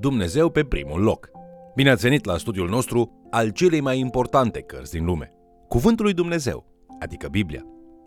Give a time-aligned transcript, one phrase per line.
[0.00, 1.30] Dumnezeu pe primul loc.
[1.74, 5.32] Bine ați venit la studiul nostru al celei mai importante cărți din lume,
[5.68, 6.66] Cuvântul lui Dumnezeu,
[7.00, 7.62] adică Biblia.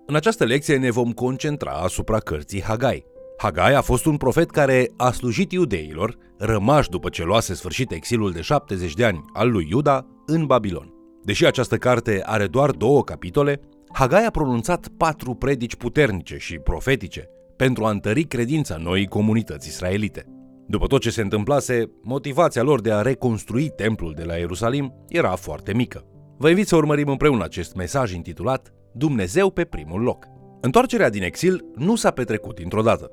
[0.05, 3.05] În această lecție ne vom concentra asupra cărții Hagai.
[3.37, 8.31] Hagai a fost un profet care a slujit iudeilor, rămași după ce luase sfârșit exilul
[8.31, 10.93] de 70 de ani al lui Iuda în Babilon.
[11.23, 13.59] Deși această carte are doar două capitole,
[13.93, 20.25] Hagai a pronunțat patru predici puternice și profetice pentru a întări credința noii comunități israelite.
[20.71, 25.35] După tot ce se întâmplase, motivația lor de a reconstrui templul de la Ierusalim era
[25.35, 26.05] foarte mică.
[26.37, 30.25] Vă invit să urmărim împreună acest mesaj intitulat Dumnezeu pe primul loc.
[30.61, 33.11] Întoarcerea din exil nu s-a petrecut dintr-o dată.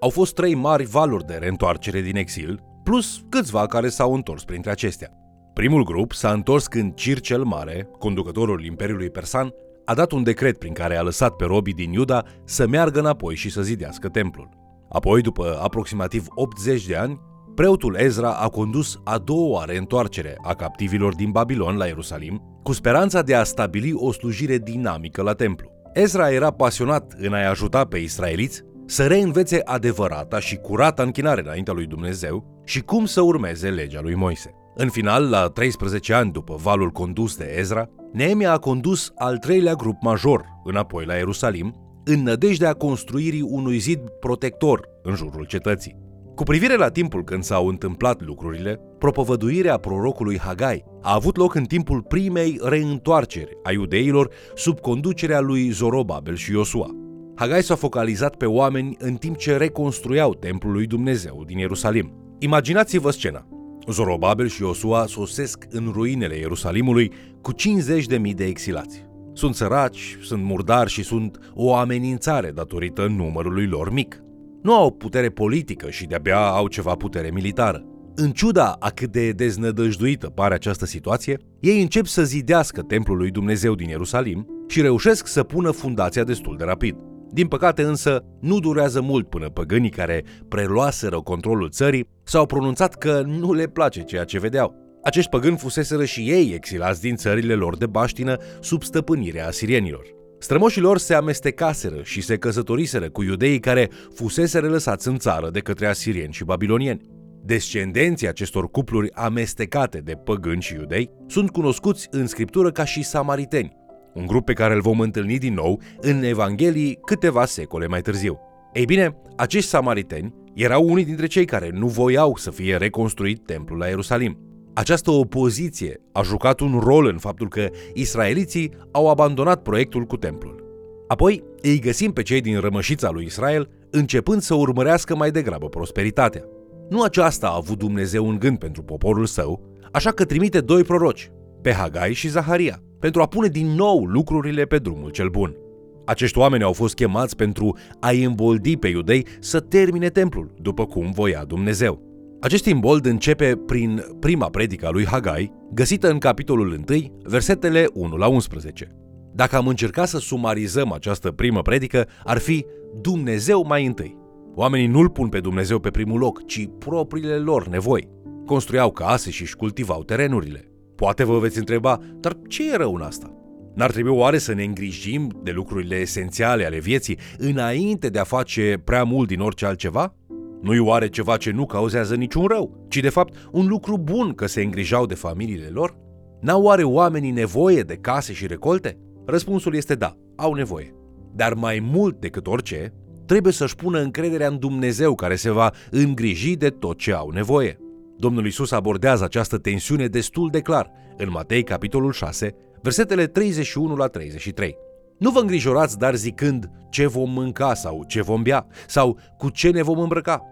[0.00, 4.70] Au fost trei mari valuri de reîntoarcere din exil, plus câțiva care s-au întors printre
[4.70, 5.10] acestea.
[5.54, 9.54] Primul grup s-a întors când Cir cel Mare, conducătorul Imperiului Persan,
[9.84, 13.34] a dat un decret prin care a lăsat pe robii din Iuda să meargă înapoi
[13.34, 14.59] și să zidească templul.
[14.92, 17.20] Apoi, după aproximativ 80 de ani,
[17.54, 22.72] preotul Ezra a condus a doua oară întoarcere a captivilor din Babilon la Ierusalim, cu
[22.72, 25.70] speranța de a stabili o slujire dinamică la templu.
[25.92, 31.72] Ezra era pasionat în a-i ajuta pe israeliți să reînvețe adevărata și curata închinare înaintea
[31.72, 34.54] lui Dumnezeu și cum să urmeze legea lui Moise.
[34.74, 39.74] În final, la 13 ani după valul condus de Ezra, Neemia a condus al treilea
[39.74, 41.74] grup major înapoi la Ierusalim,
[42.12, 45.96] în nădejdea construirii unui zid protector în jurul cetății.
[46.34, 51.64] Cu privire la timpul când s-au întâmplat lucrurile, propovăduirea prorocului Hagai a avut loc în
[51.64, 56.90] timpul primei reîntoarceri a iudeilor sub conducerea lui Zorobabel și Iosua.
[57.34, 62.34] Hagai s-a focalizat pe oameni în timp ce reconstruiau templul lui Dumnezeu din Ierusalim.
[62.38, 63.46] Imaginați-vă scena.
[63.86, 69.09] Zorobabel și Iosua sosesc în ruinele Ierusalimului cu 50.000 de exilați.
[69.32, 74.22] Sunt săraci, sunt murdari și sunt o amenințare datorită numărului lor mic.
[74.62, 77.84] Nu au putere politică și de-abia au ceva putere militară.
[78.14, 83.30] În ciuda a cât de deznădăjduită pare această situație, ei încep să zidească templul lui
[83.30, 86.96] Dumnezeu din Ierusalim și reușesc să pună fundația destul de rapid.
[87.32, 93.22] Din păcate însă, nu durează mult până păgânii care preluaseră controlul țării s-au pronunțat că
[93.26, 94.79] nu le place ceea ce vedeau.
[95.02, 100.06] Acești păgâni fuseseră și ei exilați din țările lor de baștină sub stăpânirea asirienilor.
[100.38, 105.60] Strămoșii lor se amestecaseră și se căsătoriseră cu iudeii care fuseseră lăsați în țară de
[105.60, 107.00] către asirieni și babilonieni.
[107.44, 113.76] Descendenții acestor cupluri amestecate de păgâni și iudei sunt cunoscuți în scriptură ca și samariteni,
[114.14, 118.38] un grup pe care îl vom întâlni din nou în Evanghelii câteva secole mai târziu.
[118.72, 123.78] Ei bine, acești samariteni erau unii dintre cei care nu voiau să fie reconstruit templul
[123.78, 124.49] la Ierusalim.
[124.74, 130.64] Această opoziție a jucat un rol în faptul că israeliții au abandonat proiectul cu templul.
[131.08, 136.44] Apoi îi găsim pe cei din rămășița lui Israel începând să urmărească mai degrabă prosperitatea.
[136.88, 141.30] Nu aceasta a avut Dumnezeu în gând pentru poporul său, așa că trimite doi proroci,
[141.62, 145.56] pe Hagai și Zaharia, pentru a pune din nou lucrurile pe drumul cel bun.
[146.04, 151.10] Acești oameni au fost chemați pentru a-i îmboldi pe iudei să termine templul, după cum
[151.10, 152.09] voia Dumnezeu.
[152.40, 158.16] Acest imbold începe prin prima predică a lui Hagai, găsită în capitolul 1, versetele 1
[158.16, 158.96] la 11.
[159.34, 162.66] Dacă am încercat să sumarizăm această primă predică, ar fi
[163.00, 164.16] Dumnezeu mai întâi.
[164.54, 168.08] Oamenii nu-L pun pe Dumnezeu pe primul loc, ci propriile lor nevoi.
[168.46, 170.64] Construiau case și își cultivau terenurile.
[170.96, 173.34] Poate vă veți întreba, dar ce e rău în asta?
[173.74, 178.80] N-ar trebui oare să ne îngrijim de lucrurile esențiale ale vieții înainte de a face
[178.84, 180.14] prea mult din orice altceva?
[180.60, 184.46] Nu-i oare ceva ce nu cauzează niciun rău, ci de fapt un lucru bun că
[184.46, 185.96] se îngrijau de familiile lor?
[186.40, 188.98] N-au oare oamenii nevoie de case și recolte?
[189.26, 190.94] Răspunsul este da, au nevoie.
[191.34, 192.94] Dar mai mult decât orice,
[193.26, 197.78] trebuie să-și pună încrederea în Dumnezeu care se va îngriji de tot ce au nevoie.
[198.18, 204.06] Domnul Isus abordează această tensiune destul de clar în Matei capitolul 6, versetele 31 la
[204.06, 204.76] 33.
[205.20, 209.70] Nu vă îngrijorați dar zicând ce vom mânca sau ce vom bea sau cu ce
[209.70, 210.42] ne vom îmbrăca,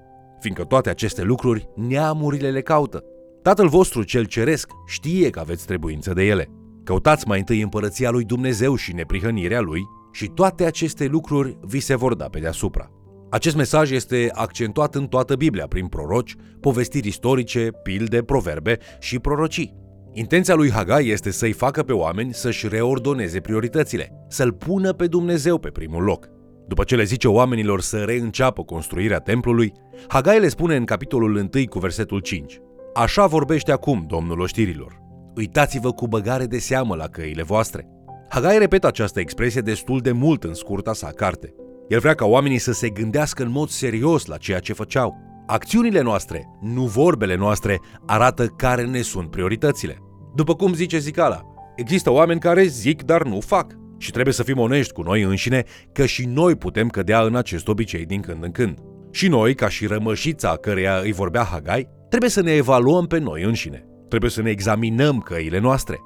[0.40, 3.04] fiindcă toate aceste lucruri neamurile le caută.
[3.42, 6.48] Tatăl vostru cel ceresc știe că aveți trebuință de ele.
[6.84, 9.82] Căutați mai întâi împărăția lui Dumnezeu și neprihănirea lui
[10.12, 12.90] și toate aceste lucruri vi se vor da pe deasupra.
[13.30, 19.74] Acest mesaj este accentuat în toată Biblia prin proroci, povestiri istorice, pilde, proverbe și prorocii.
[20.18, 25.58] Intenția lui Hagai este să-i facă pe oameni să-și reordoneze prioritățile, să-l pună pe Dumnezeu
[25.58, 26.28] pe primul loc.
[26.68, 29.72] După ce le zice oamenilor să reînceapă construirea templului,
[30.08, 32.58] Hagai le spune în capitolul 1 cu versetul 5.
[32.94, 35.00] Așa vorbește acum Domnul oștirilor.
[35.36, 37.88] Uitați-vă cu băgare de seamă la căile voastre.
[38.28, 41.54] Hagai repetă această expresie destul de mult în scurta sa carte.
[41.88, 45.16] El vrea ca oamenii să se gândească în mod serios la ceea ce făceau.
[45.46, 50.02] Acțiunile noastre, nu vorbele noastre, arată care ne sunt prioritățile.
[50.34, 51.42] După cum zice Zicala,
[51.76, 53.76] există oameni care zic, dar nu fac.
[53.98, 57.68] Și trebuie să fim onești cu noi înșine că și noi putem cădea în acest
[57.68, 58.78] obicei din când în când.
[59.10, 63.42] Și noi, ca și rămășița căreia îi vorbea Hagai, trebuie să ne evaluăm pe noi
[63.42, 63.84] înșine.
[64.08, 65.98] Trebuie să ne examinăm căile noastre.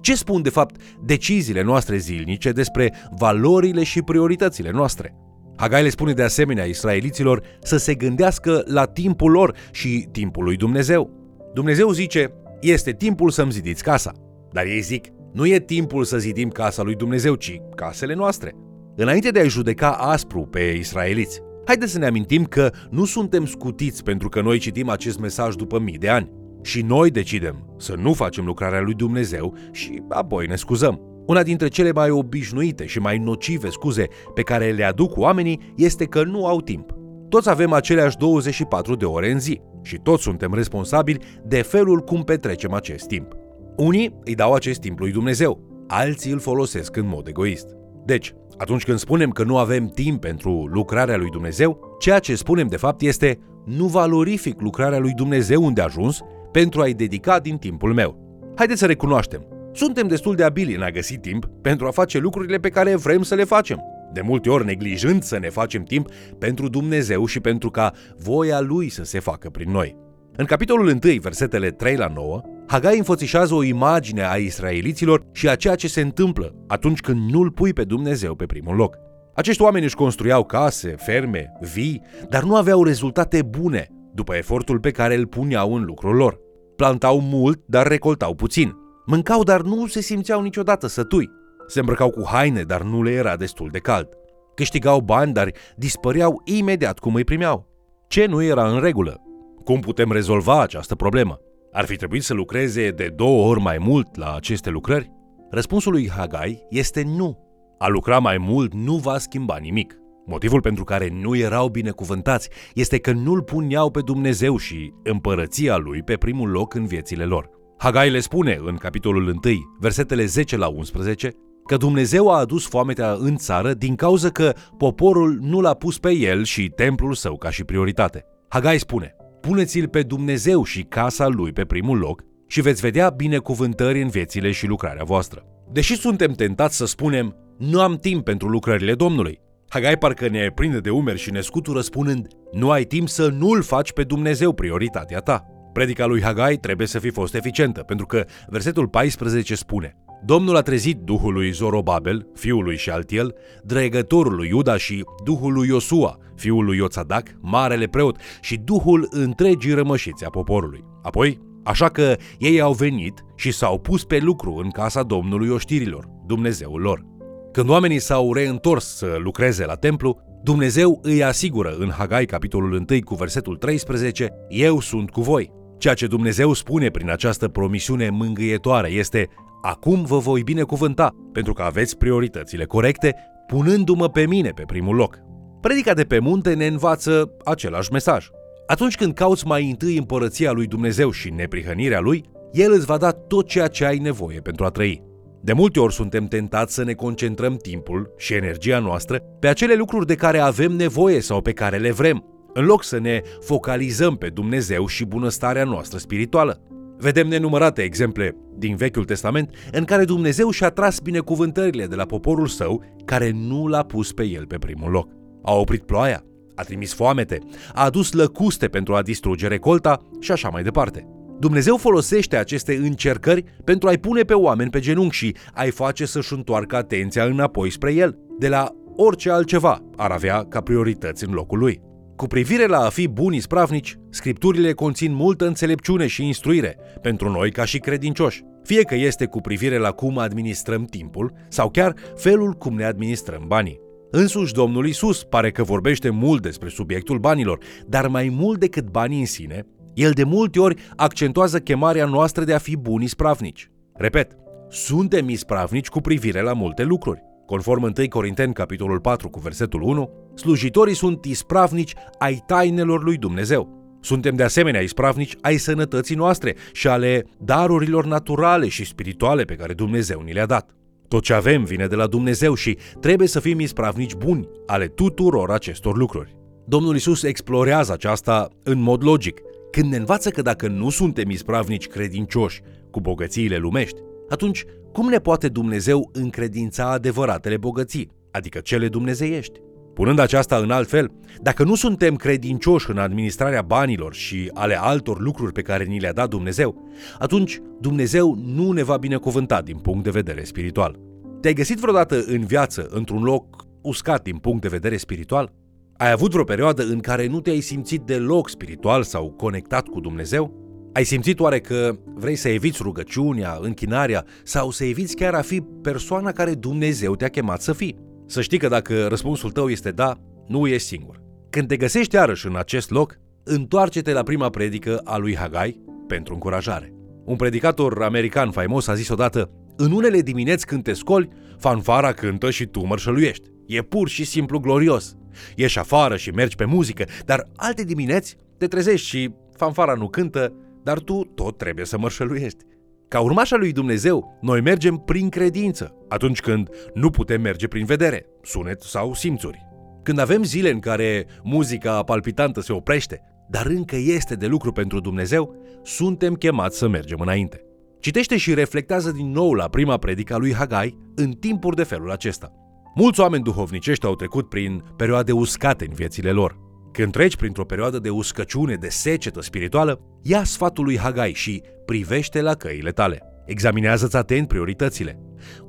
[0.00, 5.14] Ce spun, de fapt, deciziile noastre zilnice despre valorile și prioritățile noastre?
[5.56, 10.56] Hagai le spune de asemenea israeliților să se gândească la timpul lor și timpul lui
[10.56, 11.10] Dumnezeu.
[11.54, 14.12] Dumnezeu zice, este timpul să-mi zidiți casa.
[14.52, 18.54] Dar ei zic, nu e timpul să zidim casa lui Dumnezeu, ci casele noastre.
[18.96, 24.02] Înainte de a-i judeca aspru pe israeliți, haideți să ne amintim că nu suntem scutiți
[24.02, 26.30] pentru că noi citim acest mesaj după mii de ani.
[26.62, 31.00] Și noi decidem să nu facem lucrarea lui Dumnezeu și apoi ne scuzăm.
[31.26, 36.04] Una dintre cele mai obișnuite și mai nocive scuze pe care le aduc oamenii este
[36.04, 36.90] că nu au timp.
[37.28, 42.22] Toți avem aceleași 24 de ore în zi și toți suntem responsabili de felul cum
[42.22, 43.36] petrecem acest timp.
[43.76, 47.76] Unii îi dau acest timp lui Dumnezeu, alții îl folosesc în mod egoist.
[48.04, 52.66] Deci, atunci când spunem că nu avem timp pentru lucrarea lui Dumnezeu, ceea ce spunem
[52.66, 56.20] de fapt este nu valorific lucrarea lui Dumnezeu unde a ajuns
[56.52, 58.26] pentru a-i dedica din timpul meu.
[58.56, 62.58] Haideți să recunoaștem, suntem destul de abili în a găsi timp pentru a face lucrurile
[62.58, 63.82] pe care vrem să le facem.
[64.12, 66.08] De multe ori neglijând să ne facem timp
[66.38, 69.96] pentru Dumnezeu și pentru ca voia Lui să se facă prin noi.
[70.36, 75.54] În capitolul 1, versetele 3 la 9, Hagai înfățișează o imagine a israeliților și a
[75.54, 78.96] ceea ce se întâmplă atunci când nu-L pui pe Dumnezeu pe primul loc.
[79.34, 84.90] Acești oameni își construiau case, ferme, vii, dar nu aveau rezultate bune după efortul pe
[84.90, 86.38] care îl puneau în lucrul lor.
[86.76, 88.74] Plantau mult, dar recoltau puțin.
[89.06, 91.30] Mâncau, dar nu se simțeau niciodată sătui.
[91.68, 94.08] Se îmbrăcau cu haine, dar nu le era destul de cald.
[94.54, 97.66] Câștigau bani, dar dispăreau imediat cum îi primeau.
[98.08, 99.20] Ce nu era în regulă?
[99.64, 101.38] Cum putem rezolva această problemă?
[101.72, 105.10] Ar fi trebuit să lucreze de două ori mai mult la aceste lucrări?
[105.50, 107.38] Răspunsul lui Hagai este nu.
[107.78, 109.96] A lucra mai mult nu va schimba nimic.
[110.26, 116.02] Motivul pentru care nu erau binecuvântați este că nu-L puneau pe Dumnezeu și împărăția Lui
[116.02, 117.50] pe primul loc în viețile lor.
[117.78, 119.40] Hagai le spune în capitolul 1,
[119.80, 121.32] versetele 10 la 11,
[121.68, 126.12] că Dumnezeu a adus foametea în țară din cauza că poporul nu l-a pus pe
[126.12, 128.24] el și templul său ca și prioritate.
[128.48, 134.02] Hagai spune, puneți-l pe Dumnezeu și casa lui pe primul loc și veți vedea binecuvântări
[134.02, 135.42] în viețile și lucrarea voastră.
[135.72, 140.78] Deși suntem tentați să spunem, nu am timp pentru lucrările Domnului, Hagai parcă ne prinde
[140.80, 145.18] de umeri și ne scutură spunând, nu ai timp să nu-L faci pe Dumnezeu prioritatea
[145.18, 145.44] ta.
[145.72, 150.60] Predica lui Hagai trebuie să fi fost eficientă, pentru că versetul 14 spune Domnul a
[150.60, 153.34] trezit duhul lui Zorobabel, fiul lui Șaltiel,
[153.64, 159.74] dregătorul lui Iuda și duhul lui Iosua, fiul lui Ioțadac, marele preot și duhul întregii
[159.74, 160.84] rămășiți a poporului.
[161.02, 166.04] Apoi, așa că ei au venit și s-au pus pe lucru în casa Domnului oștirilor,
[166.26, 167.04] Dumnezeul lor.
[167.52, 172.84] Când oamenii s-au reîntors să lucreze la templu, Dumnezeu îi asigură în Hagai capitolul 1
[173.04, 175.52] cu versetul 13, Eu sunt cu voi.
[175.78, 179.28] Ceea ce Dumnezeu spune prin această promisiune mângâietoare este
[179.62, 183.14] Acum vă voi binecuvânta, pentru că aveți prioritățile corecte,
[183.46, 185.18] punându-mă pe mine pe primul loc.
[185.60, 188.28] Predica de pe munte ne învață același mesaj.
[188.66, 193.10] Atunci când cauți mai întâi împărăția lui Dumnezeu și neprihănirea lui, El îți va da
[193.10, 195.02] tot ceea ce ai nevoie pentru a trăi.
[195.40, 200.06] De multe ori suntem tentați să ne concentrăm timpul și energia noastră pe acele lucruri
[200.06, 202.24] de care avem nevoie sau pe care le vrem,
[202.54, 206.62] în loc să ne focalizăm pe Dumnezeu și bunăstarea noastră spirituală.
[207.00, 212.46] Vedem nenumărate exemple din Vechiul Testament în care Dumnezeu și-a tras binecuvântările de la poporul
[212.46, 215.08] său care nu l-a pus pe el pe primul loc.
[215.42, 216.24] A oprit ploaia,
[216.54, 217.38] a trimis foamete,
[217.74, 221.06] a adus lăcuste pentru a distruge recolta și așa mai departe.
[221.38, 226.32] Dumnezeu folosește aceste încercări pentru a-i pune pe oameni pe genunchi și a-i face să-și
[226.32, 231.58] întoarcă atenția înapoi spre El, de la orice altceva ar avea ca priorități în locul
[231.58, 231.87] lui.
[232.18, 237.50] Cu privire la a fi buni ispravnici, scripturile conțin multă înțelepciune și instruire pentru noi
[237.50, 242.52] ca și credincioși, fie că este cu privire la cum administrăm timpul sau chiar felul
[242.52, 243.80] cum ne administrăm banii.
[244.10, 249.20] Însuși Domnul Isus pare că vorbește mult despre subiectul banilor, dar mai mult decât banii
[249.20, 253.70] în sine, el de multe ori accentuează chemarea noastră de a fi buni ispravnici.
[253.94, 254.36] Repet,
[254.68, 257.27] suntem ispravnici cu privire la multe lucruri.
[257.48, 263.96] Conform 1 Corinteni, capitolul 4, cu versetul 1, slujitorii sunt ispravnici ai tainelor lui Dumnezeu.
[264.00, 269.72] Suntem de asemenea ispravnici ai sănătății noastre și ale darurilor naturale și spirituale pe care
[269.72, 270.70] Dumnezeu ni le-a dat.
[271.08, 275.50] Tot ce avem vine de la Dumnezeu și trebuie să fim ispravnici buni ale tuturor
[275.50, 276.36] acestor lucruri.
[276.66, 279.40] Domnul Isus explorează aceasta în mod logic,
[279.70, 285.18] când ne învață că dacă nu suntem ispravnici credincioși cu bogățiile lumești, atunci cum ne
[285.18, 289.60] poate Dumnezeu încredința adevăratele bogății, adică cele dumnezeiești?
[289.94, 291.10] Punând aceasta în alt fel,
[291.42, 296.12] dacă nu suntem credincioși în administrarea banilor și ale altor lucruri pe care ni le-a
[296.12, 300.98] dat Dumnezeu, atunci Dumnezeu nu ne va binecuvânta din punct de vedere spiritual.
[301.40, 305.52] Te-ai găsit vreodată în viață într-un loc uscat din punct de vedere spiritual?
[305.96, 310.67] Ai avut vreo perioadă în care nu te-ai simțit deloc spiritual sau conectat cu Dumnezeu?
[310.92, 315.60] Ai simțit oare că vrei să eviți rugăciunea, închinarea sau să eviți chiar a fi
[315.60, 317.96] persoana care Dumnezeu te-a chemat să fii?
[318.26, 321.22] Să știi că dacă răspunsul tău este da, nu ești singur.
[321.50, 326.34] Când te găsești iarăși în acest loc, întoarce-te la prima predică a lui Hagai pentru
[326.34, 326.92] încurajare.
[327.24, 331.28] Un predicator american faimos a zis odată, în unele dimineți când te scoli,
[331.58, 333.48] fanfara cântă și tu mărșăluiești.
[333.66, 335.16] E pur și simplu glorios.
[335.54, 340.52] Ieși afară și mergi pe muzică, dar alte dimineți te trezești și fanfara nu cântă,
[340.88, 342.64] dar tu tot trebuie să mărșăluiești.
[343.08, 348.26] Ca urmașa lui Dumnezeu, noi mergem prin credință, atunci când nu putem merge prin vedere,
[348.42, 349.66] sunet sau simțuri.
[350.02, 355.00] Când avem zile în care muzica palpitantă se oprește, dar încă este de lucru pentru
[355.00, 357.64] Dumnezeu, suntem chemați să mergem înainte.
[358.00, 362.52] Citește și reflectează din nou la prima predica lui Hagai în timpuri de felul acesta.
[362.94, 366.67] Mulți oameni duhovnicești au trecut prin perioade uscate în viețile lor.
[366.92, 372.40] Când treci printr-o perioadă de uscăciune, de secetă spirituală, ia sfatul lui Hagai și privește
[372.40, 373.22] la căile tale.
[373.46, 375.18] Examinează-ți atent prioritățile.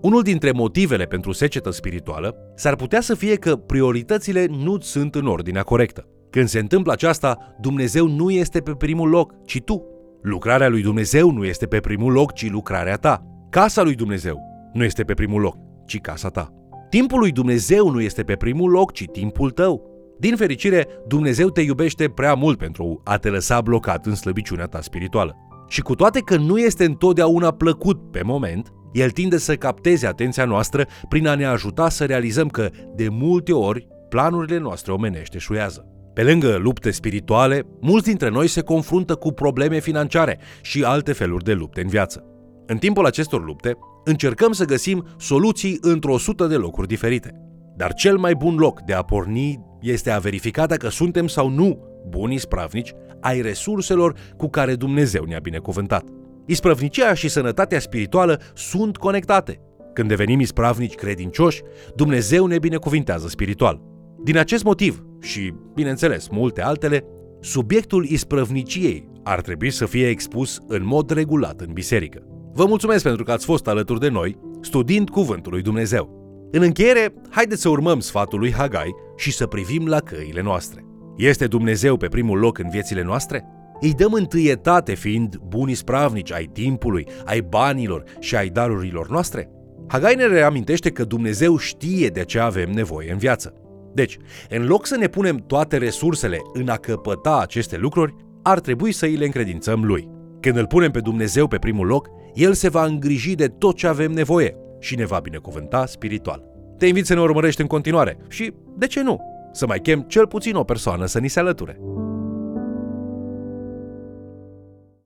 [0.02, 5.28] Unul dintre motivele pentru secetă spirituală s-ar putea să fie că prioritățile nu sunt în
[5.28, 6.08] ordinea corectă.
[6.30, 9.84] Când se întâmplă aceasta, Dumnezeu nu este pe primul loc, ci tu.
[10.22, 13.24] Lucrarea lui Dumnezeu nu este pe primul loc, ci lucrarea ta.
[13.50, 14.40] Casa lui Dumnezeu
[14.74, 16.54] nu este pe primul loc, ci casa ta.
[16.90, 19.89] Timpul lui Dumnezeu nu este pe primul loc, ci timpul tău.
[20.20, 24.82] Din fericire, Dumnezeu te iubește prea mult pentru a te lăsa blocat în slăbiciunea ta
[24.82, 25.36] spirituală.
[25.68, 30.46] Și cu toate că nu este întotdeauna plăcut pe moment, el tinde să capteze atenția
[30.46, 35.86] noastră prin a ne ajuta să realizăm că, de multe ori, planurile noastre omenește șuiază.
[36.14, 41.44] Pe lângă lupte spirituale, mulți dintre noi se confruntă cu probleme financiare și alte feluri
[41.44, 42.24] de lupte în viață.
[42.66, 47.49] În timpul acestor lupte, încercăm să găsim soluții într-o sută de locuri diferite.
[47.80, 51.80] Dar cel mai bun loc de a porni este a verifica dacă suntem sau nu
[52.10, 56.04] buni spravnici ai resurselor cu care Dumnezeu ne-a binecuvântat.
[56.46, 59.60] Ispravnicia și sănătatea spirituală sunt conectate.
[59.94, 61.62] Când devenim ispravnici credincioși,
[61.96, 63.82] Dumnezeu ne binecuvintează spiritual.
[64.24, 67.04] Din acest motiv și, bineînțeles, multe altele,
[67.40, 72.22] subiectul isprăvniciei ar trebui să fie expus în mod regulat în biserică.
[72.54, 76.19] Vă mulțumesc pentru că ați fost alături de noi, studiind Cuvântul lui Dumnezeu.
[76.52, 80.86] În încheiere, haideți să urmăm sfatul lui Hagai și să privim la căile noastre.
[81.18, 83.46] Este Dumnezeu pe primul loc în viețile noastre?
[83.82, 89.50] Îi dăm întâietate fiind buni spravnici ai timpului, ai banilor și ai darurilor noastre?
[89.88, 93.54] Hagai ne reamintește că Dumnezeu știe de ce avem nevoie în viață.
[93.94, 94.18] Deci,
[94.50, 99.06] în loc să ne punem toate resursele în a căpăta aceste lucruri, ar trebui să
[99.06, 100.10] îi le încredințăm Lui.
[100.40, 103.88] Când îl punem pe Dumnezeu pe primul loc, El se va îngriji de tot ce
[103.88, 106.44] avem nevoie și ne va binecuvânta spiritual.
[106.78, 109.22] Te invit să ne urmărești în continuare și, de ce nu,
[109.52, 111.80] să mai chem cel puțin o persoană să ni se alăture.